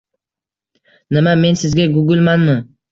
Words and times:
-Nima, 1.13 1.35
men 1.45 1.61
sizga 1.65 1.89
«Google»manmi? 2.01 2.61